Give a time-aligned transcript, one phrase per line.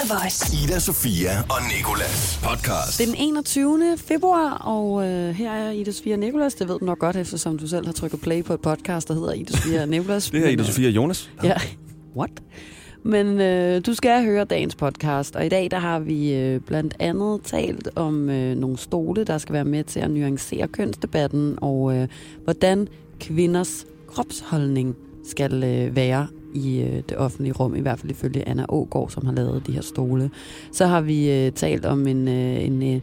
[0.00, 0.64] The Voice.
[0.64, 2.98] Ida, Sofia og Nikolas podcast.
[2.98, 3.96] Det er den 21.
[3.96, 6.54] februar, og øh, her er Ida Sofia og Nicolas.
[6.54, 9.14] Det ved du nok godt, eftersom du selv har trykket play på et podcast, der
[9.14, 10.30] hedder Ida Sofia og Nicolas.
[10.30, 11.30] Det her er Ida øh, Sofia og Jonas.
[11.44, 11.54] Ja,
[12.16, 12.30] what?
[13.02, 16.94] Men øh, du skal høre dagens podcast, og i dag der har vi øh, blandt
[16.98, 21.96] andet talt om øh, nogle stole, der skal være med til at nuancere kønsdebatten, og
[21.96, 22.08] øh,
[22.44, 22.88] hvordan
[23.20, 28.64] kvinders kropsholdning skal øh, være i øh, det offentlige rum, i hvert fald ifølge Anna
[28.68, 30.30] Ågaard, som har lavet de her stole.
[30.72, 33.00] Så har vi øh, talt om en, øh, en øh,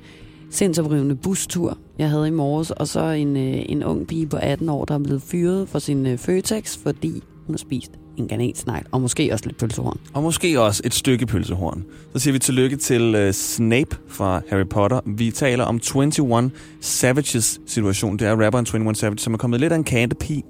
[0.49, 4.69] sindsoprivende bustur, jeg havde i morges, og så en, øh, en ung pige på 18
[4.69, 8.85] år, der er blevet fyret for sin øh, Føtex, fordi hun har spist en granetsnegl,
[8.91, 9.99] og måske også lidt pølsehorn.
[10.13, 11.85] Og måske også et stykke pølsehorn.
[12.13, 14.99] Så siger vi tillykke til uh, Snape fra Harry Potter.
[15.05, 18.19] Vi taler om 21 Savages situation.
[18.19, 20.43] Det er rapperen 21 Savage, som er kommet lidt af en kattepige.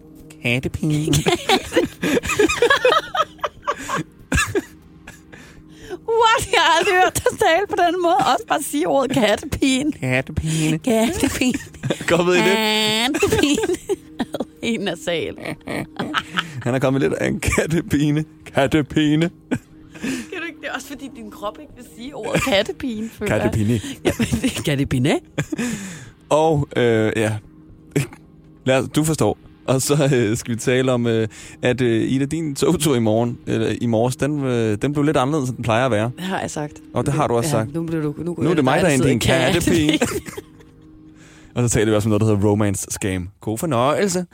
[0.43, 1.13] Kattepige.
[6.21, 6.51] What?
[6.51, 8.15] Jeg har aldrig hørt dig tale på den måde.
[8.15, 9.91] Også bare sige ordet kattepigen.
[9.91, 10.77] Kattepine.
[10.79, 11.59] Kattepigen.
[12.11, 12.57] Kommet i det.
[12.57, 13.75] Kattepigen.
[14.61, 15.35] En nasal.
[16.63, 18.25] Han er kommet lidt af en kattepine.
[18.45, 19.29] Kattepine.
[20.01, 20.59] Kan du ikke?
[20.61, 22.43] Det er også fordi, din krop ikke vil sige ordet.
[22.43, 23.09] Kattepine.
[24.05, 25.19] Ja, men det er kattepine.
[26.29, 27.33] Og øh, ja,
[28.65, 29.37] Lad os, du forstår.
[29.73, 31.27] Og så øh, skal vi tale om, øh,
[31.61, 35.17] at øh, Ida, din togtur i morgen, eller i morges, den, øh, den blev lidt
[35.17, 36.11] anderledes, end den plejer at være.
[36.17, 36.73] Det har jeg sagt.
[36.93, 37.73] Og det har du også sagt.
[37.73, 39.99] Nu, blev du, nu, Nu er det mig, der er en kattepige.
[41.55, 43.29] Og så taler vi også om noget, der hedder romance scam.
[43.41, 44.25] God fornøjelse.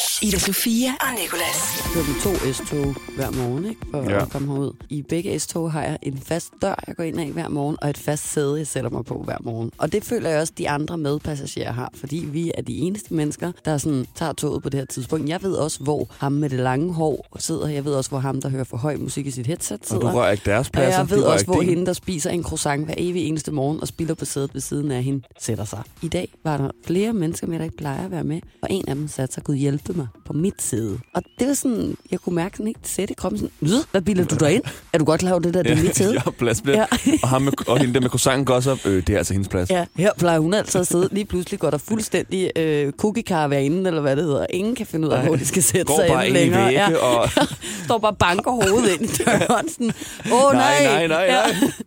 [0.00, 0.26] Voice.
[0.26, 1.82] Ida Sofia og Nicolas.
[1.94, 3.80] kører med to S-tog hver morgen, ikke?
[3.90, 4.22] For Ja.
[4.22, 4.72] at komme herud.
[4.88, 7.90] I begge S-tog har jeg en fast dør, jeg går ind af hver morgen, og
[7.90, 9.70] et fast sæde, jeg sætter mig på hver morgen.
[9.78, 13.52] Og det føler jeg også, de andre medpassagerer har, fordi vi er de eneste mennesker,
[13.64, 15.28] der sådan tager toget på det her tidspunkt.
[15.28, 17.68] Jeg ved også, hvor ham med det lange hår sidder.
[17.68, 20.10] Jeg ved også, hvor ham, der hører for høj musik i sit headset Og sidder.
[20.10, 21.00] du rører ikke deres og pladser.
[21.00, 21.68] jeg de ved også, hvor din.
[21.68, 24.90] hende, der spiser en croissant hver evig eneste morgen og spiller på sædet ved siden
[24.90, 25.82] af hende, sætter sig.
[26.02, 28.84] I dag var der flere mennesker med, der ikke plejer at være med, og en
[28.88, 30.98] af dem satte sig, Gud hjælpe mig, på mit sæde.
[31.14, 34.02] Og det var sådan, jeg kunne mærke sådan helt sæt i kroppen sådan, "Øh, hvad
[34.02, 34.62] bilder du dig ind?
[34.92, 36.14] Er du godt klar over det der, det er mit sæde?
[36.26, 36.78] Ja, pladsbillet.
[36.78, 36.86] Ja.
[37.22, 38.78] og, ham med, og hende der med croissanten går også op.
[38.86, 39.70] Øh, det er altså hendes plads.
[39.70, 41.08] Ja, her plejer hun altid at sidde.
[41.12, 44.46] Lige pludselig går der fuldstændig øh, cookie karavanen, eller hvad det hedder.
[44.50, 45.26] Ingen kan finde ud af, Nej.
[45.26, 46.66] hvor de skal sætte Går sig bare ind længere.
[46.66, 47.28] vægge og...
[47.84, 49.68] står bare banker hovedet ind i døren.
[49.68, 49.92] Sådan,
[50.32, 51.40] Åh nej, Nej, nej, nej, Ja.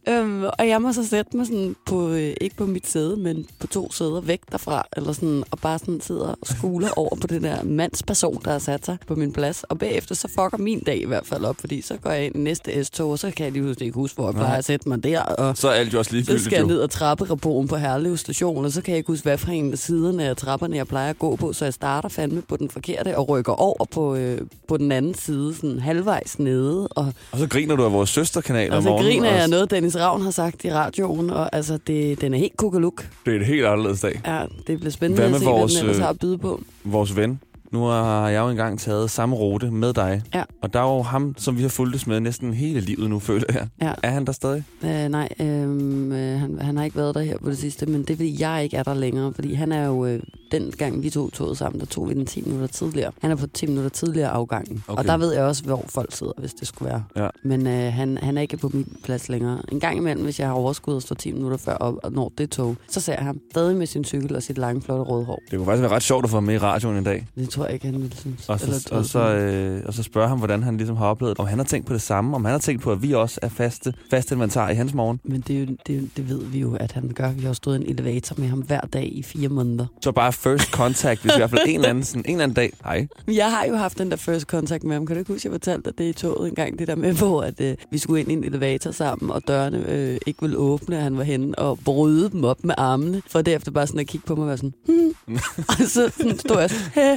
[0.19, 3.45] Øhm, og jeg må så sætte mig sådan på, øh, ikke på mit sæde, men
[3.59, 7.27] på to sæder væk derfra, eller sådan, og bare sådan sidder og skuler over på
[7.27, 9.63] den der mandsperson, der har sat sig på min plads.
[9.63, 12.35] Og bagefter så fucker min dag i hvert fald op, fordi så går jeg ind
[12.35, 14.65] i næste S-tog, og så kan jeg lige pludselig ikke huske, hvor jeg plejer at
[14.65, 16.45] sætte mig der, og Så er alt jo også så ligegyldigt.
[16.45, 19.37] skal jeg ned ad trapperaponen på Herlev station, og så kan jeg ikke huske, hvad
[19.37, 22.41] for en af siderne af trapperne, jeg plejer at gå på, så jeg starter fandme
[22.41, 26.87] på den forkerte og rykker over på, øh, på den anden side, sådan halvvejs nede,
[26.87, 29.11] og, Og så griner du af vores søsterkanal og om så morgenen.
[29.11, 32.37] griner jeg og noget, Dennis Ravn har sagt i radioen, og altså, det, den er
[32.37, 33.07] helt kukaluk.
[33.25, 34.21] Det er et helt anderledes dag.
[34.25, 36.19] Ja, det bliver spændende Hvad at med se, vores, hvad den ellers øh, har at
[36.19, 36.61] byde på.
[36.83, 37.39] Vores ven.
[37.73, 40.21] Nu har jeg jo engang taget samme rute med dig.
[40.33, 40.43] Ja.
[40.61, 43.45] Og der er jo ham, som vi har fulgtes med næsten hele livet nu, føler
[43.53, 43.67] jeg.
[43.81, 43.93] Ja.
[44.03, 44.63] Er han der stadig?
[44.83, 48.01] Øh, nej, øh, øh, han, han har ikke været der her på det sidste, men
[48.01, 50.19] det er fordi, jeg ikke er der længere, fordi han er jo, øh,
[50.53, 53.11] den gang vi tog toget sammen, der tog vi den 10 minutter tidligere.
[53.21, 54.99] Han er på 10 minutter tidligere afgangen, okay.
[54.99, 57.03] Og der ved jeg også, hvor folk sidder, hvis det skulle være.
[57.15, 57.27] Ja.
[57.43, 59.61] Men øh, han, han er ikke på min plads længere.
[59.71, 62.31] En gang imellem, hvis jeg har overskud og står 10 minutter før op og når
[62.37, 65.25] det tog, så ser jeg ham stadig med sin cykel og sit lange, flotte røde
[65.25, 65.39] hår.
[65.51, 67.27] Det kunne faktisk være ret sjovt at få ham med i radioen en dag.
[67.35, 68.49] Det tror jeg ikke, han ville synes.
[68.49, 71.05] Og Eller så, tror og, så, øh, og så spørge ham, hvordan han ligesom har
[71.07, 73.13] oplevet, om han har tænkt på det samme, om han har tænkt på, at vi
[73.13, 75.19] også er faste, faste inventar i hans morgen.
[75.23, 77.31] Men det, er jo, det, det ved vi jo, at han gør.
[77.31, 79.85] Vi har stået i en elevator med ham hver dag i fire måneder.
[80.01, 82.55] Så bare first contact, hvis i hvert fald en eller anden, sådan, en eller anden
[82.55, 82.73] dag.
[82.83, 83.07] Hej.
[83.27, 85.05] Jeg har jo haft den der first contact med ham.
[85.05, 87.13] Kan du ikke huske, jeg fortalte dig det i toget en gang, det der med,
[87.21, 90.57] hvor at, øh, vi skulle ind i en elevator sammen, og dørene øh, ikke ville
[90.57, 93.99] åbne, og han var henne og bryde dem op med armene, for derefter bare sådan
[93.99, 95.15] at kigge på mig og være sådan, hmm.
[95.69, 97.15] og så sådan, stod jeg sådan, Hæ.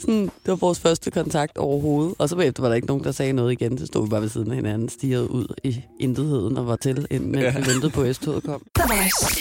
[0.00, 2.14] sådan, det var vores første kontakt overhovedet.
[2.18, 3.78] Og så bagefter var der ikke nogen, der sagde noget igen.
[3.78, 7.06] Så stod vi bare ved siden af hinanden, stirrede ud i intetheden og var til,
[7.10, 7.50] mens Ja.
[7.50, 8.62] vi ventede på S-toget kom.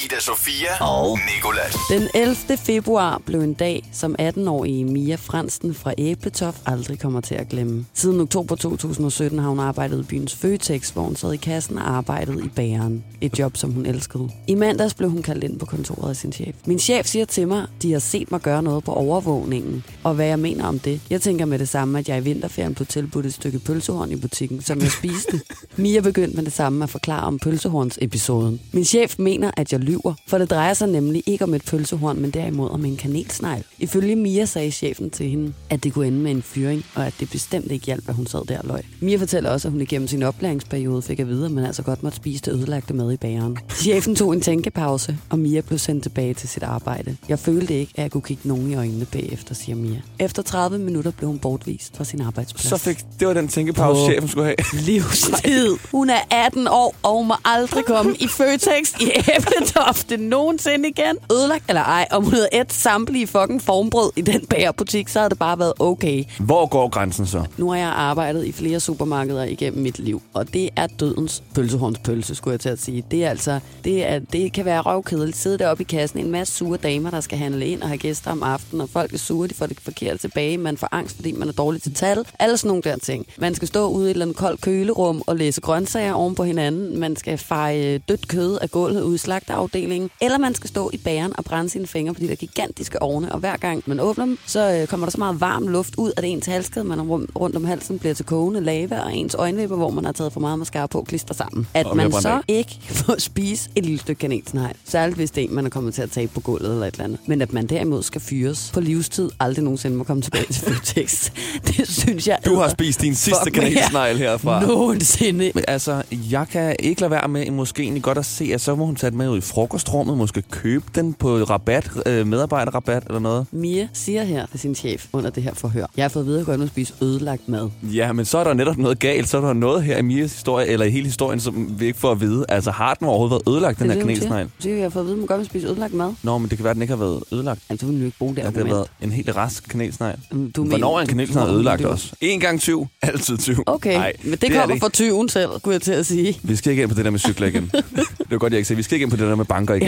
[0.06, 1.75] Ida Sofia og Nikolas.
[1.89, 2.35] Den 11.
[2.57, 7.86] februar blev en dag, som 18-årige Mia Fransen fra Æbletoft aldrig kommer til at glemme.
[7.94, 11.90] Siden oktober 2017 har hun arbejdet i byens Føtex, hvor hun sad i kassen og
[11.90, 13.04] arbejdede i bageren.
[13.22, 14.30] Et job, som hun elskede.
[14.48, 16.56] I mandags blev hun kaldt ind på kontoret af sin chef.
[16.66, 20.25] Min chef siger til mig, de har set mig gøre noget på overvågningen, og hvad
[20.25, 21.02] jeg mener om det.
[21.10, 24.16] Jeg tænker med det samme, at jeg i vinterferien blev tilbudt et stykke pølsehorn i
[24.16, 25.42] butikken, som jeg spiste.
[25.81, 28.60] Mia begyndte med det samme at forklare om pølsehorns-episoden.
[28.72, 32.19] Min chef mener, at jeg lyver, for det drejer sig nemlig ikke om et pølsehorn,
[32.19, 33.63] men derimod om en kanelsnegl.
[33.79, 37.13] Ifølge Mia sagde chefen til hende, at det kunne ende med en fyring, og at
[37.19, 38.81] det bestemt ikke hjalp, at hun sad der og løg.
[38.99, 42.03] Mia fortæller også, at hun igennem sin oplæringsperiode fik at vide, at man altså godt
[42.03, 43.57] måtte spise det ødelagte mad i bageren.
[43.75, 47.17] Chefen tog en tænkepause, og Mia blev sendt tilbage til sit arbejde.
[47.29, 50.01] Jeg følte ikke, at jeg kunne kigge nogen i øjnene bagefter, siger Mia.
[50.19, 52.69] Efter 30 minutter blev hun bortvist fra sin arbejdsplads.
[52.69, 54.55] Så fik, det var den tænkepause, chefen skulle have.
[54.73, 55.77] livstid.
[55.91, 61.17] Hun er 18 år, og må aldrig komme i Føtex i Æbletofte nogensinde igen.
[61.31, 65.30] Ødelagt eller ej, om hun havde et samtlige fucking formbrød i den bagerbutik, så havde
[65.30, 66.24] det bare været okay.
[66.39, 67.44] Hvor går grænsen så?
[67.57, 72.36] Nu har jeg arbejdet i flere supermarkeder igennem mit liv, og det er dødens pølsehornspølse,
[72.36, 73.04] skulle jeg til at sige.
[73.12, 75.38] Det er altså, det, er, det kan være røvkedeligt.
[75.38, 78.31] Sidde deroppe i kassen, en masse sure damer, der skal handle ind og have gæster
[78.31, 81.31] om aftenen, og folk er sure, de får det forkert tilbage, man får angst, fordi
[81.31, 82.25] man er dårlig til tal.
[82.39, 83.25] Alle sådan nogle der ting.
[83.38, 86.44] Man skal stå ude i et eller andet koldt kølerum og læse grøntsager oven på
[86.44, 87.00] hinanden.
[87.00, 90.10] Man skal feje dødt kød af gulvet ude i slagterafdelingen.
[90.22, 92.70] Eller man skal stå i bæren og brænde sine fingre på de der gigantiske
[93.01, 95.95] ovne, og hver gang man åbner dem, så øh, kommer der så meget varm luft
[95.97, 99.35] ud, at ens halskede, man har rundt om halsen, bliver til kogende lava, og ens
[99.35, 101.68] øjenvipper, hvor man har taget for meget mascara på, klister sammen.
[101.73, 102.39] At Og man så af.
[102.47, 104.75] ikke får spise et lille stykke kanelsnegl.
[104.85, 106.91] Særligt hvis det er en, man er kommet til at tabe på gulvet eller et
[106.94, 107.19] eller andet.
[107.25, 111.31] Men at man derimod skal fyres på livstid, aldrig nogensinde må komme tilbage til Føtex.
[111.67, 114.65] det synes jeg Du har spist din sidste kanelsnegl herfra.
[114.65, 115.51] Nogensinde.
[115.56, 118.75] Men altså, jeg kan ikke lade være med måske egentlig godt at se, at så
[118.75, 122.27] må hun tage den med ud i frokostrummet, måske købe den på rabat, øh,
[122.66, 123.46] medarbejderrabat eller noget.
[123.52, 125.86] Mia siger her til sin chef under det her forhør.
[125.98, 127.69] Jeg har fået at vide, at jeg godt må spise ødelagt mad.
[127.84, 129.30] Ja, men så er der netop noget galt.
[129.30, 132.00] Så er der noget her i Mias historie, eller i hele historien, som vi ikke
[132.00, 132.46] får at vide.
[132.50, 134.75] Altså, har den overhovedet været ødelagt, den Det er her det, hun siger.
[134.75, 136.13] jeg har fået at vide, at man godt må spise ødelagt mad.
[136.24, 137.60] Nå, men det kan være, at den ikke har været ødelagt.
[137.69, 140.18] Altså, hun vil jo ikke bruge det At det har været en helt rask kanelsnegl.
[140.31, 142.13] Mm, Du Hvornår er en du- kanelsnegl du- ødelagt du- også?
[142.22, 143.63] En gang tyv, altid tyv.
[143.66, 144.84] Okay, Nej, men det, er kommer ikke.
[144.84, 146.40] fra tyven selv, kunne jeg til at sige.
[146.44, 147.72] Vi skal ikke ind på det der med cykler igen.
[148.30, 148.75] det er godt, jeg ikke siger.
[148.75, 149.88] Vi skal ikke ind på det der med banker igen.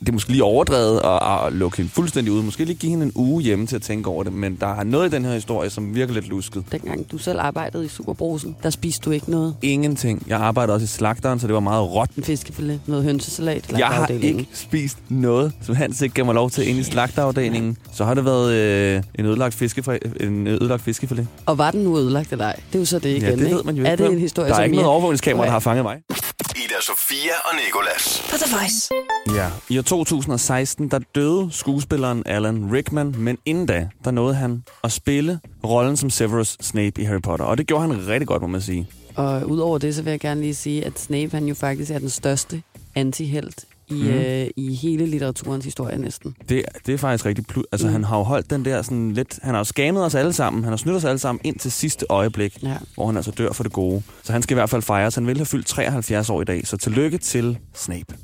[0.00, 2.42] det er måske lige overdrevet at, at lukke hende fuldstændig ude.
[2.42, 4.32] Måske lige give hende en uge hjemme til at tænke over det.
[4.32, 6.64] Men der er noget i den her historie, som virker lidt lusket.
[6.72, 9.56] Dengang du selv arbejdede i Superbrosen, der spiste du ikke noget.
[9.62, 10.22] Ingenting.
[10.28, 12.10] Jeg arbejdede også i slagteren, så det var meget råt.
[12.16, 13.72] En fiskefilet, noget hønsesalat.
[13.78, 17.76] Jeg har ikke spist noget, som Hans ikke gav mig lov til ind i slagterafdelingen.
[17.92, 21.26] Så har det været øh, en, ødelagt fiskefri, en ødelagt fiskefilet.
[21.46, 22.56] Og var den nu ødelagt eller ej?
[22.68, 24.02] Det er jo så det igen, ja, det ved man jo Er ikke.
[24.02, 24.16] det vel?
[24.16, 25.96] en historie, der er som ikke noget overvågningskamera, der har fanget mig.
[26.82, 28.22] Sofia og Nikolas.
[28.30, 28.90] På The Voice.
[29.34, 29.50] Ja.
[29.68, 34.92] I år 2016, der døde skuespilleren Alan Rickman, men inden da, der nåede han at
[34.92, 37.46] spille rollen som Severus Snape i Harry Potter.
[37.46, 38.88] Og det gjorde han rigtig godt, må man sige.
[39.16, 41.98] Og udover det, så vil jeg gerne lige sige, at Snape han jo faktisk er
[41.98, 42.62] den største
[42.94, 43.64] antihelt
[43.96, 44.08] i, mm.
[44.08, 46.36] øh, i hele litteraturens historie næsten.
[46.48, 47.44] Det, det er faktisk rigtig...
[47.52, 47.92] Plu- altså, Mm.
[47.92, 49.38] han har jo holdt den der sådan lidt...
[49.42, 50.64] Han har jo skammet os alle sammen.
[50.64, 52.76] Han har snydt os alle sammen ind til sidste øjeblik, Ja.
[52.94, 54.02] hvor han altså dør for det gode.
[54.22, 55.14] Så han skal i hvert fald fejres.
[55.14, 56.66] Han vil have fyldt 73 år i dag.
[56.66, 58.14] Så tillykke til Snape.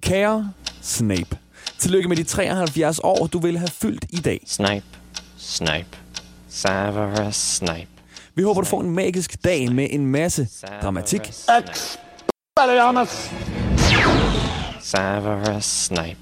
[0.00, 0.52] Kære
[0.82, 1.36] Snape.
[1.78, 4.40] Tillykke med de 73 år, du vil have fyldt i dag.
[4.46, 4.84] Snipe,
[5.38, 5.86] snipe,
[6.48, 7.86] Severus Snape.
[8.36, 10.48] Vi håber, du får en magisk dag med en masse
[10.82, 11.20] dramatik,
[14.80, 16.16] Severus Snape.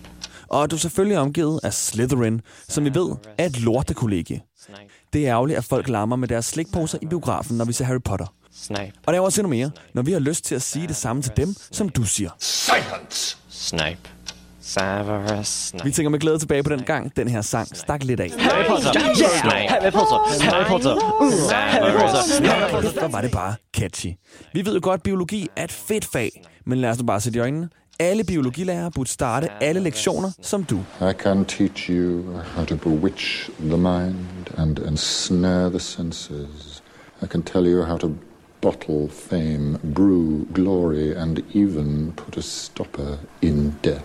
[0.49, 4.41] og du selvfølgelig er omgivet af Slytherin, som vi ved er et lortekollegie.
[4.67, 4.83] Snape,
[5.13, 8.03] Det er ærgerligt, at folk larmer med deres slikposer i biografen, når vi ser Harry
[8.05, 8.27] Potter.
[8.55, 10.97] Snape, Og der er også endnu mere, når vi har lyst til at sige det
[10.97, 12.31] samme til dem, som du siger.
[12.39, 13.37] Silence!
[13.49, 14.09] Snipe,
[14.67, 15.39] Severus
[15.73, 15.91] Vi Snape.
[15.91, 18.31] tænker med glæde tilbage på den gang, den her sang stak lidt af.
[18.31, 18.65] Snipe, Harry
[19.93, 20.97] Potter, Harry Potter,
[21.31, 22.99] Severus Snape.
[22.99, 24.13] Hvor var det bare catchy.
[24.55, 27.21] Vi ved jo godt, at biologi er et fedt fag, men lad os nu bare
[27.21, 27.69] sætte i øjnene.
[28.01, 30.77] Alle biologilærere burde starte alle lektioner som du.
[31.01, 32.23] I can teach you
[32.57, 34.17] how to bewitch the mind
[34.59, 36.83] and ensnare the senses.
[37.23, 38.11] I can tell you how to
[38.61, 44.05] bottle fame, brew glory, and even put a stopper in death.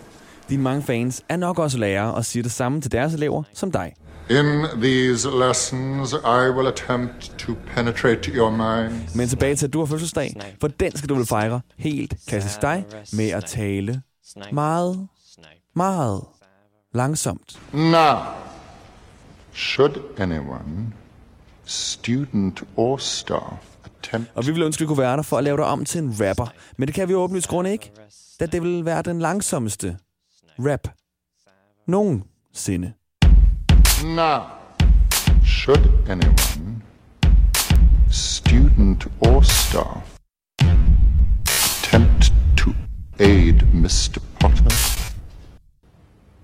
[0.49, 3.71] Dine mange fans er nok også lærere og siger det samme til deres elever som
[3.71, 3.93] dig.
[4.29, 9.15] In these lessons, I will attempt to penetrate your mind.
[9.15, 12.61] Men tilbage til, at du har fødselsdag, for den skal du vel fejre helt klassisk
[12.61, 14.01] dig med at tale
[14.51, 15.07] meget,
[15.75, 16.21] meget
[16.93, 17.59] langsomt.
[17.73, 18.17] Now,
[19.53, 20.93] should anyone,
[21.65, 25.43] student or staff, attempt Og vi vil ønske, at vi kunne være der for at
[25.43, 26.53] lave dig om til en rapper.
[26.77, 27.91] Men det kan vi åbenlyst grund ikke,
[28.39, 29.97] da det vil være den langsomste
[30.59, 30.89] rap
[31.87, 32.93] nogensinde.
[34.03, 34.57] Now,
[35.41, 36.83] should anyone,
[38.09, 40.19] student or staff,
[40.59, 42.75] attempt to
[43.19, 44.21] aid Mr.
[44.39, 44.75] Potter,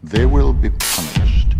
[0.01, 1.55] they will be punished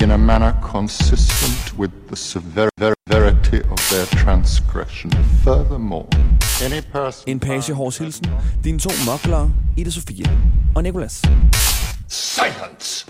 [0.00, 5.10] in a manner consistent with the severity of their transgression.
[5.44, 6.08] Furthermore,
[6.62, 7.28] any person...
[7.28, 8.24] En pagehårs hilsen.
[8.64, 10.30] Dine to moklere, Ida Sofia
[10.74, 11.22] og Nikolas.
[12.12, 13.04] Silence.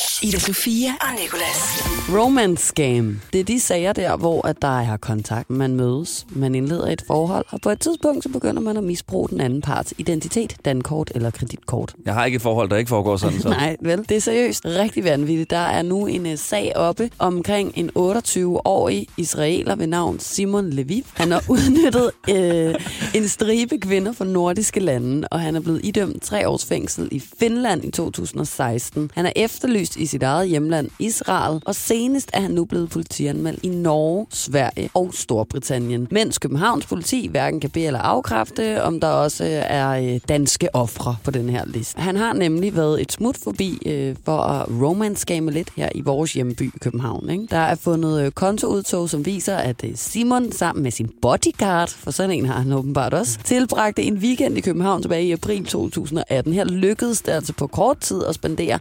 [0.00, 0.26] Voice.
[0.26, 1.84] Ida Sofia og Nicolas.
[2.18, 3.20] Romance scam.
[3.32, 7.02] Det er de sager der, hvor at der er kontakt, man mødes, man indleder et
[7.06, 11.12] forhold, og på et tidspunkt så begynder man at misbruge den anden parts identitet, dankort
[11.14, 11.94] eller kreditkort.
[12.04, 13.40] Jeg har ikke et forhold, der ikke foregår sådan.
[13.40, 13.48] Så.
[13.60, 15.50] Nej, vel, det er seriøst rigtig vanvittigt.
[15.50, 21.02] Der er nu en uh, sag oppe omkring en 28-årig israeler ved navn Simon Leviv.
[21.14, 22.74] Han har udnyttet øh,
[23.14, 27.22] en stribe kvinder fra nordiske lande, og han er blevet idømt tre års fængsel i
[27.38, 29.10] Finland i 2016.
[29.14, 33.60] Han er efterlyst i sit eget hjemland Israel, og senest er han nu blevet politianmeldt
[33.62, 36.08] i Norge, Sverige og Storbritannien.
[36.10, 40.74] Mens Københavns politi hverken kan bede eller afkræfte, om der også øh, er øh, danske
[40.74, 42.00] ofre på den her liste.
[42.00, 46.32] Han har nemlig været et smut forbi øh, for at romance lidt her i vores
[46.32, 47.30] hjemby København.
[47.30, 47.46] Ikke?
[47.50, 52.30] Der er fundet øh, kontoudtog, som viser, at Simon sammen med sin bodyguard, for sådan
[52.30, 56.52] en har han åbenbart også, tilbragte en weekend i København tilbage i april 2018.
[56.52, 58.78] Her lykkedes det altså på kort tid at spendere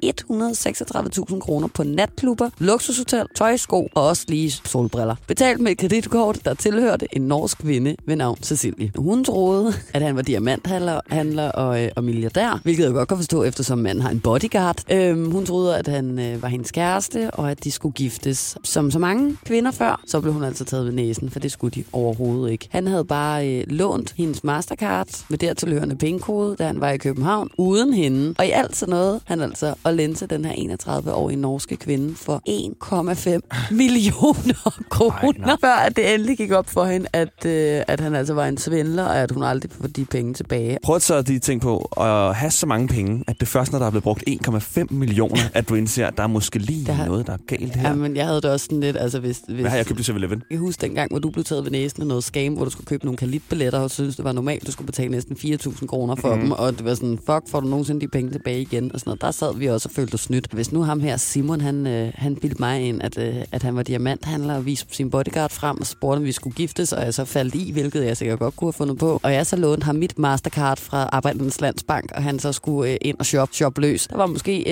[0.96, 5.16] 33.000 kroner på natklubber, luksushotel, tøjsko og også lige solbriller.
[5.28, 8.92] Betalt med et kreditkort, der tilhørte en norsk kvinde ved navn Cecilie.
[8.96, 13.18] Hun troede, at han var diamanthandler handler og, øh, og milliardær, hvilket jeg godt kan
[13.18, 14.84] forstå, eftersom manden har en bodyguard.
[14.92, 18.58] Øhm, hun troede, at han øh, var hendes kæreste, og at de skulle giftes.
[18.64, 21.72] Som så mange kvinder før, så blev hun altså taget ved næsen, for det skulle
[21.72, 22.68] de overhovedet ikke.
[22.72, 27.50] Han havde bare øh, lånt hendes Mastercard med dertilhørende pengekode, da han var i København,
[27.58, 28.36] uden hende.
[28.38, 30.52] Og i alt sådan noget, han altså at lense den her
[30.88, 37.08] 31-årige norske kvinde for 1,5 millioner kroner, før at det endelig gik op for hende,
[37.14, 40.34] at, øh, at han altså var en svindler, og at hun aldrig får de penge
[40.34, 40.78] tilbage.
[40.84, 43.80] Prøv at så de ting på at have så mange penge, at det først, når
[43.80, 47.06] der er blevet brugt 1,5 millioner, at du indser, at der er måske lige Der-
[47.06, 47.90] noget, der er galt her.
[47.90, 49.42] Jamen, jeg havde det også sådan lidt, altså hvis...
[49.48, 50.44] hvis Hvad har jeg købt i 7-Eleven?
[50.52, 52.86] Jeg husker dengang, hvor du blev taget ved næsen af noget scam, hvor du skulle
[52.86, 56.36] købe nogle kalitbilletter, og synes det var normalt, du skulle betale næsten 4.000 kroner for
[56.36, 56.42] mm.
[56.42, 59.10] dem, og det var sådan, fuck, får du nogensinde de penge tilbage igen, og sådan
[59.10, 59.22] noget.
[59.22, 60.48] Der sad vi også og følte os snydt.
[60.54, 63.76] Hvis nu ham her, Simon, han, øh, han bildte mig ind, at, øh, at han
[63.76, 67.14] var diamanthandler, og viste sin bodyguard frem, og spurgte, om vi skulle giftes, og jeg
[67.14, 69.20] så faldt i, hvilket jeg sikkert godt kunne have fundet på.
[69.24, 72.98] Og jeg så lånte ham mit Mastercard fra Arbejdernes Landsbank, og han så skulle øh,
[73.02, 74.08] ind og shop, shop løs.
[74.08, 74.64] Der var måske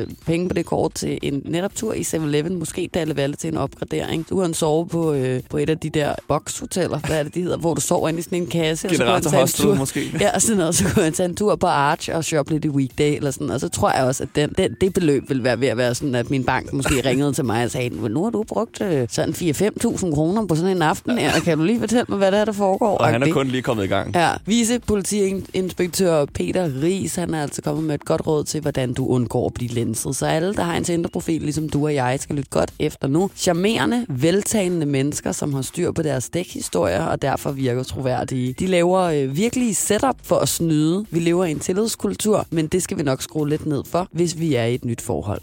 [0.00, 3.48] øh, penge på det kort til en netop tur i 7-Eleven, måske Dalle Valle til
[3.48, 4.28] en opgradering.
[4.30, 7.42] Du han sove på, øh, på et af de der boxhoteller, hvad er det, de
[7.42, 8.88] hedder, hvor du sover inde i sådan en kasse.
[8.88, 10.00] han Generator hostel måske.
[10.20, 10.74] Ja, og sådan noget.
[10.74, 13.50] Så kunne jeg tage en tur på Arch og shoppe lidt i weekday eller sådan.
[13.50, 15.94] Og så tror jeg også, at den, den, det beløb vil være ved at være
[15.94, 18.80] sådan, at min bank måske ringede til mig og sagde, "Men nu har du brugt
[18.80, 21.40] øh, sådan 4-5.000 kroner på sådan en aften her.
[21.40, 22.98] Kan du lige fortælle mig, hvad der er, der foregår?
[22.98, 24.14] Og han er kun lige kommet i gang.
[24.14, 29.06] Ja, vicepolitiinspektør Peter Ries, han er altså kommet med et godt råd til, hvordan du
[29.06, 30.16] undgår at blive lenset.
[30.16, 33.30] Så alle, der har en Tinder-profil, ligesom du og jeg, skal lytte godt efter nu.
[33.36, 38.52] Charmerende, veltalende mennesker, som har styr på deres dækhistorier og derfor virker troværdige.
[38.58, 41.04] De laver øh, virkelig setup for at snyde.
[41.10, 44.38] Vi lever i en tillidskultur, men det skal vi nok skrue lidt ned for, hvis
[44.38, 45.33] vi er i et nyt forhold.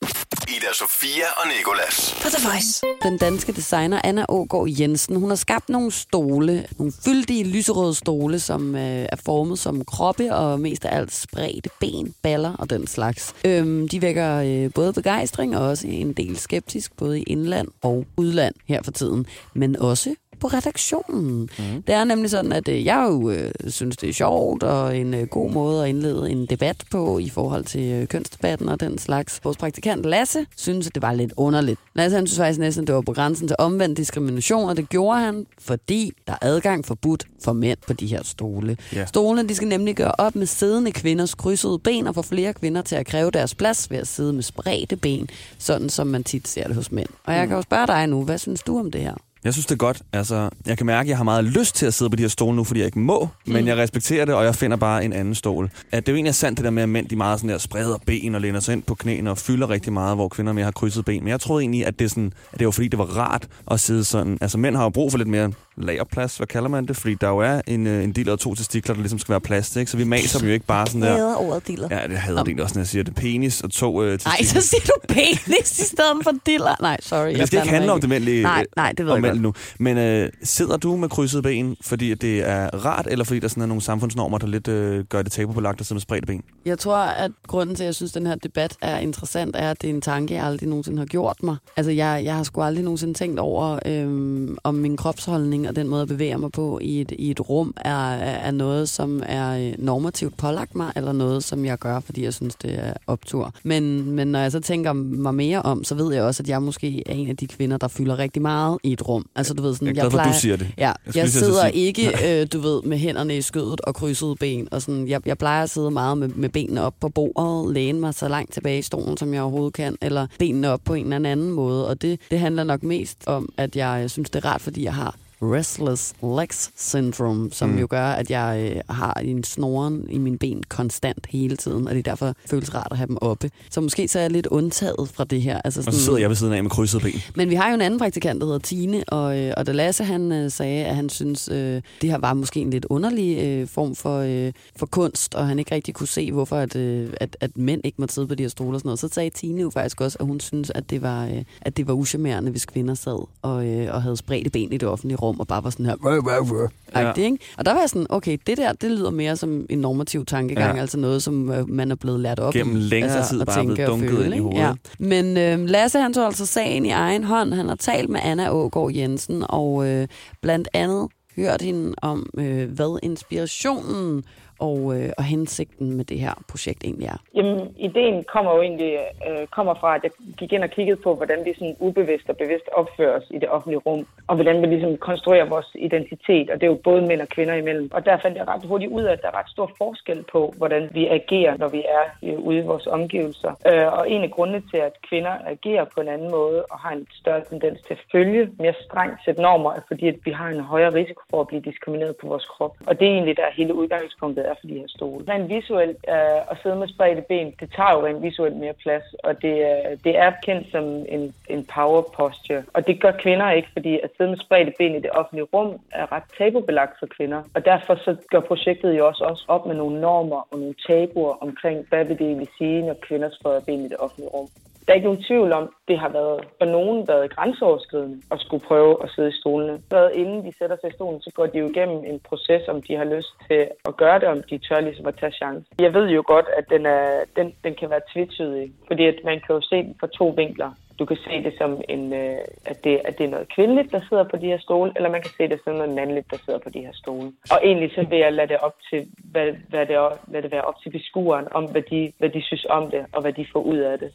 [0.48, 2.16] Ida Sofia og Nikolas.
[2.22, 2.82] På The Voice.
[3.04, 8.40] Den danske designer Anna Ågaard Jensen, hun har skabt nogle stole, nogle fyldige lyserøde stole,
[8.40, 8.82] som øh,
[9.12, 13.34] er formet som kroppe og mest af alt spredte ben, baller og den slags.
[13.46, 18.06] Øhm, de vækker øh, både begejstring og også en del skeptisk, både i indland og
[18.18, 21.50] udland her for tiden, men også på redaktionen.
[21.60, 21.84] Mm.
[21.88, 25.14] Det er nemlig sådan, at øh, jeg jo øh, synes, det er sjovt og en
[25.14, 28.98] øh, god måde at indlede en debat på i forhold til øh, kønsdebatten og den
[28.98, 29.40] slags.
[29.44, 31.80] Vores praktikant Lasse synes, at det var lidt underligt.
[31.96, 34.90] Lasse han synes faktisk næsten, at det var på grænsen til omvendt diskrimination, og det
[34.90, 38.78] gjorde han, fordi der er adgang forbudt for mænd på de her stole.
[38.96, 39.06] Ja.
[39.06, 42.82] Stolene de skal nemlig gøre op med siddende kvinders krydsede ben og få flere kvinder
[42.82, 46.48] til at kræve deres plads ved at sidde med spredte ben, sådan som man tit
[46.48, 47.10] ser det hos mænd.
[47.24, 49.16] Og jeg kan jo spørge dig nu, hvad synes du om det her?
[49.44, 50.02] Jeg synes, det er godt.
[50.14, 52.28] Altså, jeg kan mærke, at jeg har meget lyst til at sidde på de her
[52.28, 53.30] stole nu, fordi jeg ikke må.
[53.46, 55.70] Men jeg respekterer det, og jeg finder bare en anden stol.
[55.92, 57.58] At det er jo egentlig sandt, det der med, at mænd de meget sådan der
[57.58, 60.64] spreder ben og læner sig ind på knæene og fylder rigtig meget, hvor kvinder mere
[60.64, 61.24] har krydset ben.
[61.24, 63.48] Men jeg troede egentlig, at det, er sådan, at det var fordi, det var rart
[63.72, 64.38] at sidde sådan.
[64.42, 66.98] Altså, mænd har jo brug for lidt mere lagerplads, hvad kalder man det?
[66.98, 69.42] Fordi der jo er en, øh, en del af to testikler, der ligesom skal være
[69.42, 69.92] plads til, ikke?
[69.92, 71.36] Så vi maser dem jo ikke bare sådan der.
[71.36, 71.88] ordet diller.
[71.92, 73.16] Ja, det hader det også, når jeg siger det.
[73.16, 74.32] Penis og to øh, testikler.
[74.32, 76.76] Nej, så siger du penis i stedet for diller.
[76.82, 77.26] Nej, sorry.
[77.28, 79.54] Men det skal ikke handle om det mændelige, Nej, nej, det ved jeg original nu.
[79.80, 83.64] Men øh, sidder du med krydset ben, fordi det er rart, eller fordi der sådan
[83.64, 86.26] er nogle samfundsnormer, der lidt øh, gør det tabu på lagt at sidde med spredte
[86.26, 86.44] ben?
[86.66, 89.72] Jeg tror, at grunden til, at jeg synes, at den her debat er interessant, er,
[89.72, 91.56] at det er en tanke, jeg aldrig nogensinde har gjort mig.
[91.78, 95.88] Altså, jeg, jeg har sgu aldrig nogensinde tænkt over, øhm, om min kropsholdning og den
[95.88, 99.68] måde at bevæge mig på i et, i et rum er, er noget, som er
[99.68, 103.54] øh, normativt pålagt mig, eller noget, som jeg gør, fordi jeg synes, det er optur.
[103.64, 106.62] Men, men når jeg så tænker mig mere om, så ved jeg også, at jeg
[106.62, 109.26] måske er en af de kvinder, der fylder rigtig meget i et rum.
[109.36, 110.68] Altså, du ved, sådan, Jeg er glad at du siger det.
[110.78, 114.36] Ja, Jeg jeg, jeg sidder ikke, øh, du ved, med hænderne i skødet og krydsede
[114.36, 114.68] ben.
[114.72, 118.00] Og sådan, jeg, jeg plejer at sidde meget med, med benene op på bordet, læne
[118.00, 121.14] mig så langt tilbage i stolen, som jeg overhovedet kan, eller benene op på en
[121.14, 121.88] eller anden måde.
[121.88, 124.94] Og det, det handler nok mest om, at jeg synes, det er rart, fordi jeg
[124.94, 127.80] har restless legs syndrome, som Mm.
[127.80, 131.94] jo gør, at jeg øh, har en snoren i mine ben konstant hele tiden, og
[131.96, 133.52] det er derfor føles rart at have dem oppe.
[133.70, 135.62] Så måske så er jeg lidt undtaget fra det her.
[135.66, 137.22] Altså Og så sidder jeg ved siden af med krydset ben.
[137.36, 140.04] men vi har jo en anden praktikant, der hedder Tine, og, øh, og da Lasse
[140.04, 143.68] han øh, sagde, at han synes, øh, det her var måske en lidt underlig øh,
[143.68, 147.38] form for, øh, for kunst, og han ikke rigtig kunne se, hvorfor at, øh, at,
[147.40, 149.62] at mænd ikke måtte sidde på de her stoler og sådan noget, så sagde Tine
[149.62, 152.66] jo faktisk også, at hun synes, at det var, øh, at det var uschammerende, hvis
[152.66, 155.70] kvinder sad og, øh, og havde spredte ben i det offentlige rum, og bare var
[155.70, 157.14] sådan her, røv, røv, røv, Ja.
[157.14, 157.38] ikke?
[157.58, 160.76] Og der var jeg sådan, okay, det der, det lyder mere som en normativ tankegang,
[160.76, 160.82] Ja.
[160.82, 163.66] altså noget, som øh, man er blevet lært op Gennem længere altså, tid at bare
[163.66, 164.78] blevet dunket føle, ind i hovedet.
[165.00, 167.54] Men øh, Lasse, han tog altså sagen i egen hånd.
[167.54, 170.08] Han har talt med Anna Ågaard Jensen, og øh,
[170.42, 174.24] blandt andet hørt hende om, øh, hvad inspirationen
[174.68, 177.20] og, øh, og hensigten med det her projekt egentlig er.
[177.36, 178.94] Jamen, ideen kommer jo egentlig
[179.28, 182.38] øh, kommer fra, at jeg gik ind og kiggede på, hvordan vi sådan ubevidst og
[182.38, 186.56] bevidst opfører os i det offentlige rum, og hvordan vi ligesom konstruerer vores identitet, og
[186.62, 187.90] det er jo både mænd og kvinder imellem.
[187.94, 190.54] Og der fandt jeg ret hurtigt ud af, at der er ret stor forskel på,
[190.58, 193.52] hvordan vi agerer, når vi er øh, ude i vores omgivelser.
[193.70, 196.92] Øh, og en af grundene til, at kvinder agerer på en anden måde og har
[196.92, 200.48] en større tendens til at følge mere strengt sæt normer, er fordi, at vi har
[200.50, 202.74] en højere risiko for at blive diskrimineret på vores krop.
[202.88, 205.26] Og det er egentlig der hele udgangspunktet er for de her stole.
[205.32, 209.08] Rent visuelt øh, at sidde med spredte ben, det tager jo rent visuelt mere plads,
[209.24, 212.64] og det, øh, det er kendt som en, en power posture.
[212.74, 215.80] Og det gør kvinder ikke, fordi at sidde med spredte ben i det offentlige rum
[215.92, 217.42] er ret tabubelagt for kvinder.
[217.56, 221.34] Og derfor så gør projektet jo også, også op med nogle normer og nogle tabuer
[221.42, 224.50] omkring, hvad vil det egentlig sige, når kvinder spreder ben i det offentlige rum.
[224.86, 228.66] Der er ikke nogen tvivl om, det har været for nogen været grænseoverskridende at skulle
[228.68, 229.80] prøve at sidde i stolene.
[229.90, 232.82] Så inden de sætter sig i stolen, så går de jo igennem en proces, om
[232.82, 235.74] de har lyst til at gøre det, om de tør ligesom at tage chancen.
[235.80, 239.40] Jeg ved jo godt, at den, er, den, den kan være tvetydig, fordi at man
[239.46, 240.72] kan jo se den fra to vinkler.
[241.02, 242.38] Du kan se det som, en, øh,
[242.72, 245.22] at, det, at det er noget kvindeligt, der sidder på de her stole, eller man
[245.22, 247.32] kan se det som noget mandligt, der sidder på de her stole.
[247.54, 249.00] Og egentlig så vil jeg lade det, op til,
[249.32, 249.98] hvad, hvad det,
[250.32, 253.22] lade det være op til beskueren, om hvad de, hvad de synes om det, og
[253.22, 254.10] hvad de får ud af det.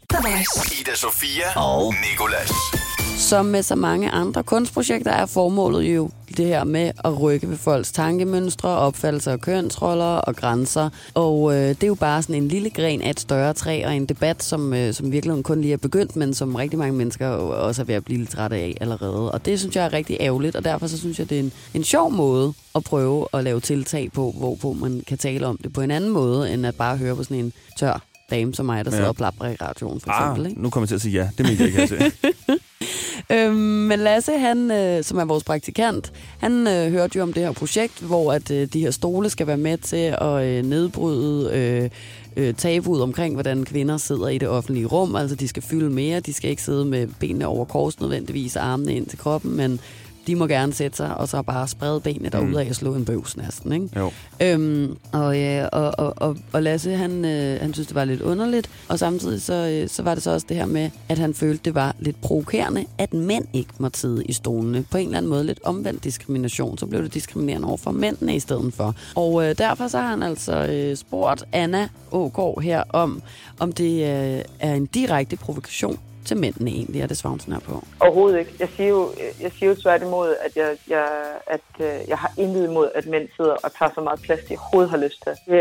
[0.80, 2.52] Ida Sofia og Nikolas.
[3.30, 7.56] Som med så mange andre kunstprojekter er formålet jo det her med at rykke ved
[7.56, 10.90] folks tankemønstre, opfattelser af kønsroller og grænser.
[11.14, 13.96] Og øh, det er jo bare sådan en lille gren af et større træ og
[13.96, 17.28] en debat, som, øh, som virkelig kun lige er begyndt, men som rigtig mange mennesker
[17.28, 19.32] også er ved at blive lidt trætte af allerede.
[19.32, 21.52] Og det synes jeg er rigtig ærgerligt, og derfor så synes jeg, det er en,
[21.74, 25.72] en sjov måde at prøve at lave tiltag på, hvorpå man kan tale om det
[25.72, 28.84] på en anden måde, end at bare høre på sådan en tør dame som mig,
[28.84, 29.08] der sidder Ja.
[29.08, 30.50] og plapper i radioen for Ah, eksempel.
[30.50, 30.62] Ikke?
[30.62, 31.28] nu kommer jeg til at sige ja.
[31.38, 31.96] Det mente jeg ikke, altså.
[33.30, 37.42] Øhm, men Lasse, han, øh, som er vores praktikant, han øh, hørte jo om det
[37.42, 41.50] her projekt, hvor at øh, de her stole skal være med til at øh, nedbryde
[41.56, 41.90] øh,
[42.36, 45.16] øh, tabuet omkring, hvordan kvinder sidder i det offentlige rum.
[45.16, 48.94] Altså, de skal fylde mere, de skal ikke sidde med benene over kors nødvendigvis, armene
[48.94, 49.80] ind til kroppen, men
[50.26, 53.04] de må gerne sætte sig, og så bare sprede benene derud af og slå en
[53.04, 53.88] bøvs næsten, ikke?
[53.96, 54.10] Jo.
[54.42, 58.22] Øhm, og, øh, og, og, og, og Lasse, han, øh, han synes, det var lidt
[58.22, 61.34] underligt, og samtidig så, øh, så var det så også det her med, at han
[61.34, 64.84] følte, det var lidt provokerende, at mænd ikke måtte sidde i stolene.
[64.90, 68.36] På en eller anden måde lidt omvendt diskrimination, så blev det diskriminerende over for mændene
[68.36, 68.94] i stedet for.
[69.14, 73.22] Og øh, derfor så har han altså øh, spurgt Anna Ågaard her om,
[73.58, 77.60] om det øh, er en direkte provokation til mændene egentlig, er det svarer hun sådan
[77.60, 77.82] på.
[78.00, 78.52] Overhovedet ikke.
[78.60, 79.02] Jeg siger jo,
[79.42, 81.08] jeg siger jo tværtimod, at, jeg, jeg,
[81.46, 84.56] at øh, jeg har intet imod, at mænd sidder og tager så meget plads, de
[84.56, 85.32] overhovedet har lyst til.
[85.52, 85.60] Det,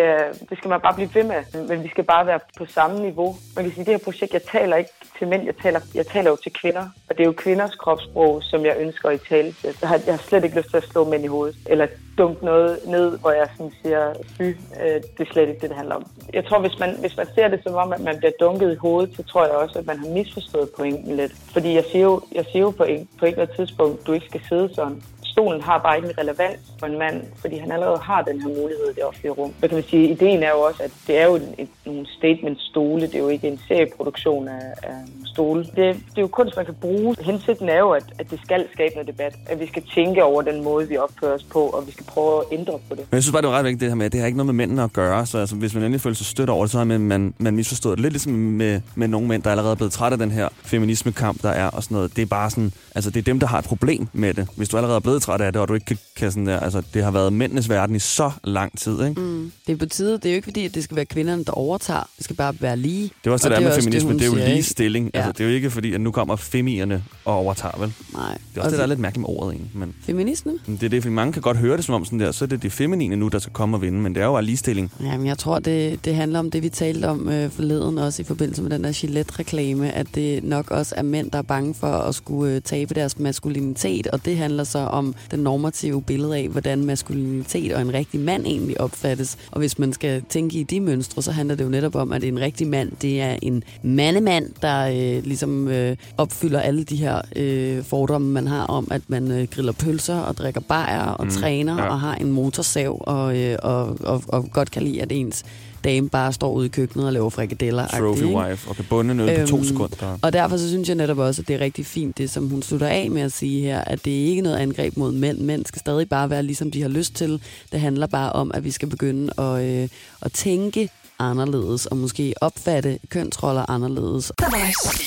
[0.49, 3.36] det skal man bare blive ved med, men vi skal bare være på samme niveau.
[3.56, 6.08] Man kan sige, at det her projekt, jeg taler ikke til mænd, jeg taler, jeg
[6.08, 6.86] taler jo til kvinder.
[7.10, 9.75] Og det er jo kvinders kropssprog, som jeg ønsker i tale til.
[9.82, 12.45] Jeg har, jeg har slet ikke lyst til at slå mænd i hovedet, eller dunke
[12.45, 14.41] noget ned, hvor jeg sådan siger, fy,
[14.82, 16.06] øh, det er slet ikke det, det handler om.
[16.34, 18.75] Jeg tror, hvis man, hvis man ser det som om, at man bliver dunket i
[18.75, 21.31] hovedet, så tror jeg også, at man har misforstået pointen lidt.
[21.53, 24.13] Fordi jeg siger jo, jeg siger jo på, en, på et eller andet tidspunkt, du
[24.13, 25.03] ikke skal sidde sådan.
[25.23, 28.47] Stolen har bare ikke en relevans for en mand, fordi han allerede har den her
[28.47, 29.53] mulighed i det offentlige rum.
[29.61, 32.07] Så kan man sige, ideen er jo også, at det er jo en, en, nogle
[32.17, 34.95] statement-stole, det er jo ikke en serieproduktion af, af
[35.35, 35.61] stole.
[35.63, 35.75] Det,
[36.13, 37.15] det er jo kunst, man kan bruge.
[37.21, 39.33] Hensigten er jo, at, at det skal skabe noget debat.
[39.45, 42.39] At vi skal tænke over den måde, vi opfører os på, og vi skal prøve
[42.41, 43.03] at ændre på det.
[43.11, 44.37] Men jeg synes bare, det var ret vigtigt det her med, at det har ikke
[44.37, 45.25] noget med mændene at gøre.
[45.25, 47.55] Så altså, hvis man endelig føler sig stødt over det, så har man, man, man
[47.55, 48.01] misforstået det.
[48.01, 51.41] Lidt ligesom med, med nogle mænd, der er allerede blevet træt af den her feminismekamp,
[51.41, 52.15] der er og sådan noget.
[52.15, 54.47] Det er bare sådan, altså det er dem, der har et problem med det.
[54.55, 56.59] Hvis du allerede er blevet træt af det, og du ikke kan, kan sådan der,
[56.59, 59.21] altså det har været mændenes verden i så lang tid, ikke?
[59.21, 59.51] Mm.
[59.67, 60.13] Det er på tide.
[60.13, 62.09] Det er jo ikke fordi, at det skal være kvinderne, der overtager.
[62.17, 63.03] Det skal bare være lige.
[63.23, 64.09] Det er også Og det, der er med feminisme.
[64.09, 64.53] hun Det, er jo siger, ikke?
[64.55, 65.11] ligestilling.
[65.13, 65.24] Ja.
[65.27, 67.93] Altså, det er jo ikke fordi, at nu kommer femierne og overtager, vel?
[68.13, 68.38] Nej.
[68.53, 69.71] Det er også det, der er lidt mærkeligt med ordet, egentlig.
[69.73, 70.51] Men Feminisme?
[70.67, 72.49] det er det, fordi mange kan godt høre det som om sådan der, så er
[72.49, 74.91] det det feminine nu, der skal komme og vinde, men det er jo bare ligestilling.
[75.03, 78.25] Jamen, jeg tror, det, det handler om det, vi talte om øh, forleden, også i
[78.25, 81.88] forbindelse med den der Gillette-reklame, at det nok også er mænd, der er bange for
[81.88, 86.47] at skulle øh, tabe deres maskulinitet, og det handler så om den normative billede af,
[86.47, 89.38] hvordan maskulinitet og en rigtig mand egentlig opfattes.
[89.51, 92.23] Og hvis man skal tænke i de mønstre, så handler det jo netop om, at
[92.23, 97.21] en rigtig mand, det er en mandemand, der øh, ligesom øh, opfylder alle de her
[97.36, 101.32] øh, fordomme, man har om, at man øh, griller pølser og drikker bajer og Mm,
[101.32, 101.89] træner ja.
[101.89, 105.43] og har en motorsav og, øh, og, og, og godt kan lide, at ens
[105.84, 107.88] dame bare står ude i køkkenet og laver frikadeller.
[107.88, 110.17] Trophy wife, og kan bunde en øl på to Øhm, sekunder.
[110.21, 112.62] Og derfor så synes jeg netop også, at det er rigtig fint, det som hun
[112.62, 115.38] slutter af med at sige her, at det er ikke noget angreb mod mænd.
[115.39, 117.41] Mænd skal stadig bare være ligesom de har lyst til.
[117.71, 119.88] Det handler bare om, at vi skal begynde at, øh,
[120.21, 124.32] at tænke anderledes, og måske opfatte kønsroller anderledes.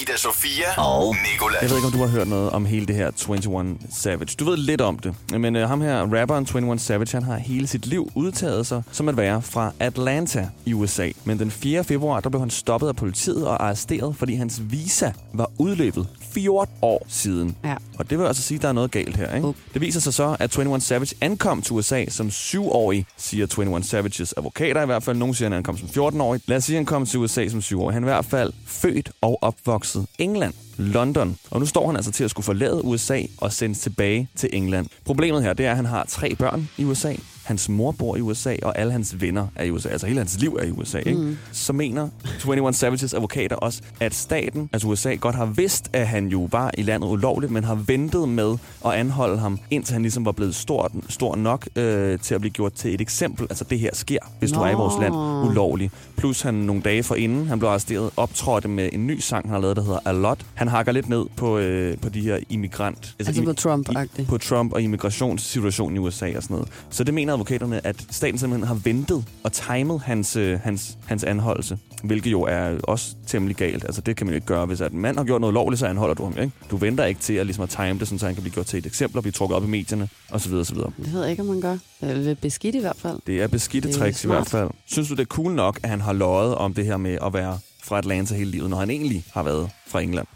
[0.03, 1.63] Ida Sofia og Nicolas.
[1.63, 4.37] Jeg ved ikke, om du har hørt noget om hele det her 21 Savage.
[4.39, 7.67] Du ved lidt om det, men uh, ham her, rapperen 21 Savage, han har hele
[7.67, 11.11] sit liv udtaget sig som at være fra Atlanta i USA.
[11.25, 11.85] Men den 4.
[11.85, 16.75] februar, der blev han stoppet af politiet og arresteret, fordi hans visa var udløbet 14
[16.83, 17.57] år siden.
[17.65, 17.77] Ja.
[17.99, 19.35] Og det vil altså sige, at der er noget galt her.
[19.35, 19.49] Ikke?
[19.49, 19.57] Up.
[19.73, 24.35] Det viser sig så, at 21 Savage ankom til USA som syvårig, siger 21 Savages
[24.37, 25.17] advokater i hvert fald.
[25.17, 26.41] Nogle siger, at han ankom som 14-årig.
[26.47, 27.91] Lad os sige, at han kom til USA som 7 år.
[27.91, 30.55] Han er i hvert fald født og opvokset England.
[30.77, 31.37] London.
[31.51, 34.87] Og nu står han altså til at skulle forlade USA og sendes tilbage til England.
[35.05, 37.15] Problemet her, det er, at han har tre børn i USA.
[37.49, 39.89] Hans mor bor i USA, og alle hans venner er i USA.
[39.89, 40.99] Altså hele hans liv er i USA.
[40.99, 41.21] Ikke?
[41.21, 41.37] Mm.
[41.53, 42.09] Så mener
[42.45, 46.71] 21 Savages advokater også, at staten, altså USA, godt har vidst, at han jo var
[46.79, 50.55] i landet ulovligt, men har ventet med at anholde ham, indtil han ligesom var blevet
[50.55, 53.47] stor, stor nok øh, til at blive gjort til et eksempel.
[53.51, 55.51] Altså det her sker, hvis du er i vores land Nå.
[55.51, 55.93] ulovligt.
[56.17, 59.61] Plus han nogle dage forinden, han blev arresteret, optrådte med en ny sang, han har
[59.61, 60.47] lavet, der hedder A Lot.
[60.55, 63.15] Han hakker lidt ned på, øh, på de her immigrant...
[63.19, 64.27] Altså på Trump-agtigt.
[64.29, 66.69] På Trump og immigrationssituationen i USA og sådan noget.
[66.91, 71.25] Så det mener advokaterne, at staten simpelthen har ventet og timet hans, øh, hans, hans
[71.25, 71.79] anholdelse.
[72.03, 73.85] Hvilket jo er også temmelig galt.
[73.85, 75.81] Altså det kan man jo ikke gøre, hvis at en mand har gjort noget lovligt,
[75.81, 76.35] så anholder du ham.
[76.39, 76.53] Ikke?
[76.71, 78.67] Du venter ikke til at, ligesom at time det, sådan, så han kan blive gjort
[78.67, 80.55] til et eksempel og blive trukket op i medierne osv.
[80.55, 80.77] osv.
[80.77, 81.77] Det ved jeg ikke, om man gør.
[82.01, 83.19] Det er beskidt i hvert fald.
[83.27, 84.71] Det er beskidte Det er tricks i hvert fald.
[84.87, 87.33] Synes du, det er cool nok, at han har løjet om det her med at
[87.33, 90.27] være fra Atlanta hele livet, når han egentlig har været fra England?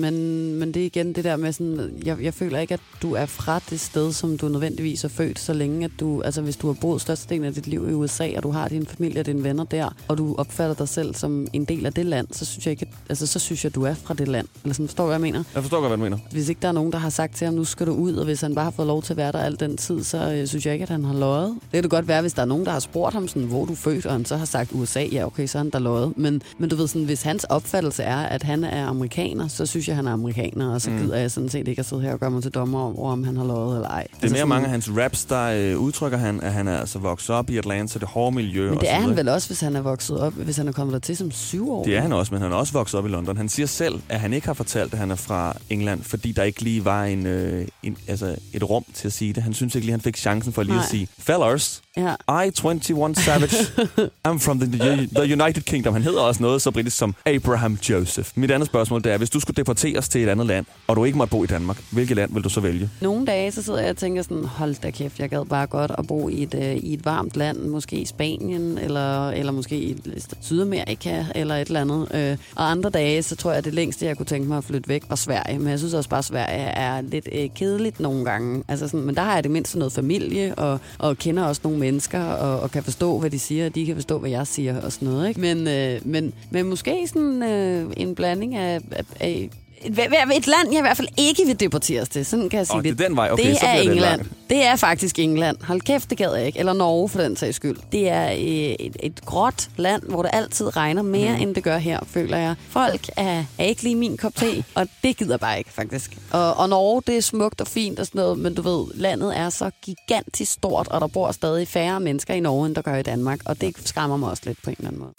[0.00, 0.14] Men,
[0.54, 3.26] men det er igen det der med sådan, jeg, jeg føler ikke, at du er
[3.26, 6.66] fra det sted, som du nødvendigvis er født, så længe at du, altså hvis du
[6.66, 9.44] har boet størstedelen af dit liv i USA, og du har din familie og dine
[9.44, 12.66] venner der, og du opfatter dig selv som en del af det land, så synes
[12.66, 14.46] jeg ikke, at, altså så synes jeg, du er fra det land.
[14.62, 15.44] Eller sådan, forstår du, hvad jeg mener?
[15.54, 16.18] Jeg forstår godt, hvad du mener.
[16.30, 18.24] Hvis ikke der er nogen, der har sagt til ham, nu skal du ud, og
[18.24, 20.46] hvis han bare har fået lov til at være der al den tid, så øh,
[20.46, 21.48] synes jeg ikke, at han har løjet.
[21.62, 23.64] Det kan det godt være, hvis der er nogen, der har spurgt ham, sådan, hvor
[23.64, 25.78] du er født, og han så har sagt USA, ja okay, så er han der
[25.78, 26.12] løjet.
[26.16, 29.88] Men, men du ved, sådan, hvis hans opfattelse er, at han er amerikaner, så synes
[29.88, 30.98] jeg, han er amerikaner, og så Mm.
[30.98, 33.24] gider jeg sådan set ikke at sidde her og gøre mig til dommer over, om
[33.24, 34.00] han har løjet eller ej.
[34.00, 36.78] Altså Det er mere mange af hans raps, der øh, udtrykker han, at han er
[36.78, 39.60] altså vokset op i Atlanta, det hårde miljø Men det er han vel også, hvis
[39.60, 41.84] han er vokset op, hvis han er kommet der til som syv år.
[41.84, 43.36] Det er han også, men han er også vokset op i London.
[43.36, 46.42] Han siger selv, at han ikke har fortalt, at han er fra England, fordi der
[46.42, 49.42] ikke lige var en, øh, en, altså et rum til at sige det.
[49.42, 50.82] Han synes ikke lige, han fik chancen for lige Nej.
[50.84, 52.42] at sige, Fellers, Ja.
[52.44, 53.56] I, 21 Savage,
[54.28, 54.78] I'm from the,
[55.14, 55.92] the United Kingdom.
[55.92, 58.30] Han hedder også noget så britisk som Abraham Joseph.
[58.34, 61.04] Mit andet spørgsmål det er, hvis du skulle deporteres til et andet land, og du
[61.04, 62.90] ikke måtte bo i Danmark, hvilket land vil du så vælge?
[63.00, 65.92] Nogle dage, så sidder jeg og tænker sådan, hold da kæft, jeg gad bare godt
[65.98, 69.76] at bo i et, øh, i et varmt land, måske i Spanien, eller, eller måske
[69.76, 69.96] i
[70.40, 72.08] Sydamerika, eller et eller andet.
[72.14, 74.64] Øh, og andre dage, så tror jeg, at det længste, jeg kunne tænke mig at
[74.64, 75.58] flytte væk, var Sverige.
[75.58, 78.64] Men jeg synes også bare, at Sverige er lidt øh, kedeligt nogle gange.
[78.68, 81.78] Altså sådan, men der har jeg det mindste noget familie, og, og kender også nogle
[81.78, 84.80] mennesker, og, og kan forstå, hvad de siger, og de kan forstå, hvad jeg siger,
[84.80, 85.28] og sådan noget.
[85.28, 85.40] Ikke?
[85.40, 89.50] Men, øh, men, men måske sådan øh, en blanding af, af, af
[89.84, 92.26] et, et land, jeg i hvert fald ikke vil deporteres til.
[92.26, 93.06] Sådan kan jeg sige Åh, det er det.
[93.08, 93.30] den vej.
[93.30, 94.00] Okay, det så er det England.
[94.00, 94.28] langt.
[94.50, 95.56] Det er faktisk England.
[95.62, 96.58] Hold kæft, det gad jeg ikke.
[96.58, 97.76] Eller Norge for den sags skyld.
[97.92, 101.42] Det er øh, et, et gråt land, hvor det altid regner mere, mm.
[101.42, 102.54] end det gør her, føler jeg.
[102.68, 106.16] Folk er, er ikke lige min kop te, og det gider bare ikke, faktisk.
[106.30, 109.36] Og, og Norge, det er smukt og fint og sådan noget, men du ved, landet
[109.38, 112.96] er så gigantisk stort, og der bor stadig færre mennesker i Norge, end der gør
[112.96, 113.40] i Danmark.
[113.44, 115.12] Og det skræmmer mig også lidt på en eller anden måde.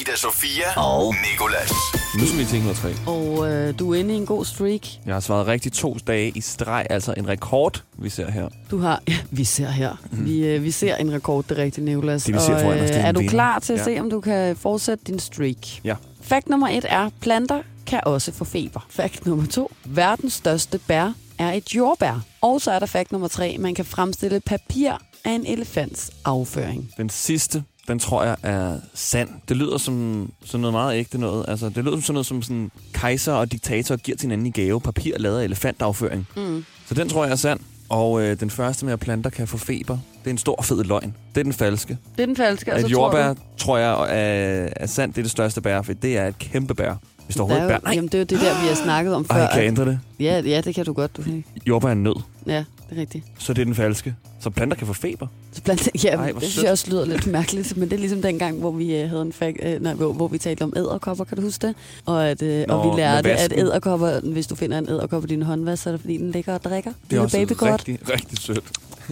[0.00, 1.72] Ida Sofia og Nikolas.
[2.18, 2.94] Nu skal vi til 103.
[3.06, 4.80] Og øh, du er inde i en god streak.
[5.06, 8.48] Jeg har svaret rigtigt to dage i streg, altså en rekord, vi ser her.
[8.70, 9.96] Du har, ja, vi ser her.
[10.10, 10.24] Mm.
[10.24, 12.24] Vi, øh, vi ser en rekord, det er rigtigt, Nicolas.
[12.24, 13.84] Det, vi ser foran os, det er er du klar til at Ja.
[13.84, 15.84] se, om du kan fortsætte din streak?
[15.84, 15.94] Ja.
[16.22, 18.86] Fakt nummer et er, planter kan også få feber.
[18.90, 22.24] Fakt nummer to, verdens største bær er et jordbær.
[22.40, 24.92] Og så er der fakt nummer tre, man kan fremstille papir
[25.24, 26.90] af en elefants afføring.
[26.96, 29.28] Den sidste, den tror jeg er sand.
[29.48, 31.44] Det lyder som, som noget meget ægte noget.
[31.48, 34.50] Altså, det lyder som sådan noget, som sådan kejser og diktator giver til hinanden i
[34.50, 34.80] gave.
[34.80, 36.26] Papir lavet af elefantafføring.
[36.36, 36.64] Mm.
[36.86, 37.60] Så den tror jeg er sand.
[37.88, 40.84] Og øh, den første med, at planter kan få feber, det er en stor fed
[40.84, 41.14] løgn.
[41.34, 41.98] Det er den falske.
[42.16, 42.74] Det er den falske.
[42.74, 45.16] og tror jordbær, du- tror jeg, er, er sandt.
[45.16, 46.94] Det er det største bær, for det er et kæmpe bær.
[47.24, 47.78] Hvis der er overhovedet bær.
[47.84, 49.34] Nej, jamen, det er jo det der, vi har snakket om før.
[49.34, 49.98] Ej, kan jeg at- ændre det?
[50.20, 51.16] Ja, ja, det kan du godt.
[51.16, 51.22] Du.
[51.22, 51.44] kan.
[51.66, 52.14] Jordbær er nød,
[52.46, 53.24] Ja, det er rigtigt.
[53.38, 54.14] så det er den falske.
[54.40, 55.26] Så planter kan få feber.
[55.64, 58.58] Blandt, ja, Ej, det synes jeg også lyder lidt mærkeligt, men det er ligesom dengang,
[58.58, 61.36] hvor vi øh, havde en fag, øh, nej, hvor, hvor vi talte om æderkopper, kan
[61.36, 61.74] du huske det?
[62.06, 65.26] Og, at, øh, Nå, og vi lærte, at æderkopper, hvis du finder en æderkop i
[65.26, 66.92] din håndvask, så er det fordi, den ligger og drikker.
[67.10, 67.70] Det er også babykort.
[67.88, 68.64] rigtig, rigtig sødt.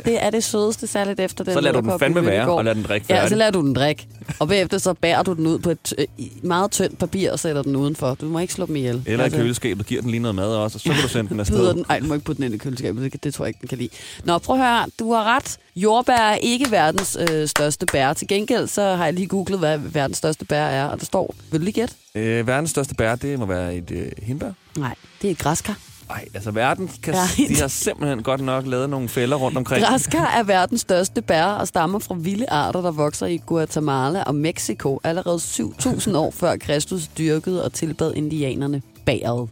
[0.05, 2.75] Det er det sødeste, særligt efter den Så lader du den fandme være, og lader
[2.75, 3.29] den drikke Ja, færdig.
[3.29, 4.07] så lader du den drikke.
[4.39, 6.07] Og bagefter så bærer du den ud på et øh,
[6.43, 8.15] meget tyndt papir og sætter den udenfor.
[8.15, 9.03] Du må ikke slå dem ihjel.
[9.07, 11.41] Eller i køleskabet, giver den lige noget mad også, og så kan du sende den
[11.45, 11.75] afsted.
[11.75, 13.69] Den, ej, du må ikke putte den ind i køleskabet, det tror jeg ikke, den
[13.69, 13.89] kan lide.
[14.25, 15.57] Nå, prøv at høre, du har ret.
[15.77, 18.13] Jordbær er ikke verdens øh, største bær.
[18.13, 21.35] Til gengæld så har jeg lige googlet, hvad verdens største bær er, og der står,
[21.51, 21.95] vil du lige gætte?
[22.15, 24.51] Øh, verdens største bær, det må være et øh, hindbær.
[24.79, 25.79] Nej, det er et græskar.
[26.09, 27.27] Nej, altså verden kan, Nej.
[27.49, 29.85] de har simpelthen godt nok lavet nogle fælder rundt omkring.
[29.85, 34.35] Græskar er verdens største bær og stammer fra vilde arter, der vokser i Guatemala og
[34.35, 39.49] Mexico allerede 7000 år før Kristus dyrkede og tilbad indianerne bæret.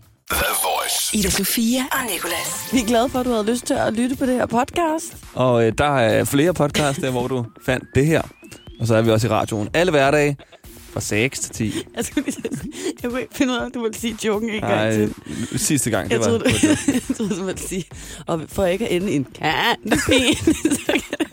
[1.13, 2.69] Ida Sofia og Nikolas.
[2.73, 5.17] Vi er glade for, at du havde lyst til at lytte på det her podcast.
[5.35, 8.23] Og øh, der er flere podcasts der, hvor du fandt det her.
[8.81, 10.37] Og så er vi også i radioen alle hverdage
[10.93, 11.87] fra 6 til 10.
[11.97, 12.43] Jeg, skulle lige,
[13.03, 15.15] jeg kunne ikke finde ud af, at du ville sige joken en gang Nej, til.
[15.59, 16.11] sidste gang.
[16.11, 17.85] Jeg det troede, var, du, jeg troede du ville sige,
[18.27, 20.35] og for ikke at ende i en kantepin,
[20.87, 21.29] så kan det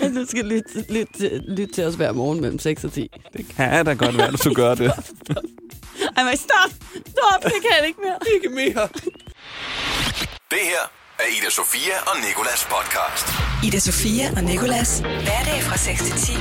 [0.00, 3.08] være, at du skal lytte, lytte, lytte til os hver morgen mellem 6 og 10.
[3.36, 4.92] det kan da godt være, at du gør det.
[6.16, 6.70] Ej, men stop!
[7.14, 7.40] Stop!
[7.44, 8.18] Det kan jeg ikke mere.
[8.34, 8.88] Ikke mere.
[10.50, 10.82] Det her
[11.18, 13.26] er Ida Sofia og Nikolas podcast.
[13.66, 14.98] Ida Sofia og Nikolas.
[14.98, 16.32] Hverdag fra 6 til 10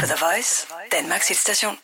[0.00, 1.76] på The Voice, Danmarks hitstation.